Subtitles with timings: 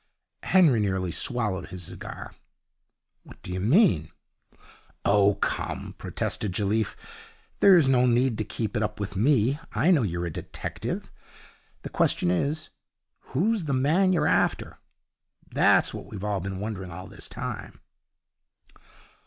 [0.41, 2.33] Henry nearly swallowed his cigar.
[3.21, 4.09] 'What do you mean?'
[5.05, 6.97] 'Oh, come,' protested Jelliffe;
[7.59, 9.59] 'there's no need to keep it up with me.
[9.73, 11.11] I know you're a detective.
[11.83, 12.71] The question is,
[13.37, 14.79] Who's the man you're after?
[15.51, 17.79] That's what we've all been wondering all this time.'